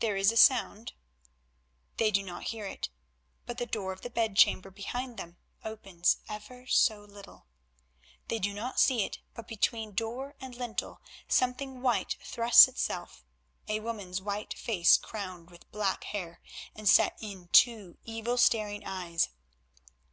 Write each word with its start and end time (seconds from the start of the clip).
There 0.00 0.16
is 0.16 0.32
a 0.32 0.36
sound. 0.36 0.94
They 1.98 2.10
do 2.10 2.24
not 2.24 2.48
hear 2.48 2.66
it, 2.66 2.88
but 3.46 3.56
the 3.56 3.66
door 3.66 3.92
of 3.92 4.00
the 4.00 4.10
bedchamber 4.10 4.72
behind 4.72 5.16
them 5.16 5.36
opens 5.64 6.16
ever 6.28 6.66
so 6.66 7.02
little. 7.04 7.46
They 8.26 8.40
do 8.40 8.52
not 8.52 8.80
see 8.80 9.04
it, 9.04 9.20
but 9.32 9.46
between 9.46 9.94
door 9.94 10.34
and 10.40 10.56
lintel 10.56 11.00
something 11.28 11.82
white 11.82 12.16
thrusts 12.20 12.66
itself, 12.66 13.24
a 13.68 13.78
woman's 13.78 14.20
white 14.20 14.54
face 14.54 14.96
crowned 14.96 15.50
with 15.50 15.70
black 15.70 16.02
hair, 16.02 16.40
and 16.74 16.88
set 16.88 17.16
in 17.20 17.44
it 17.44 17.52
two 17.52 17.96
evil, 18.02 18.36
staring 18.36 18.84
eyes. 18.84 19.28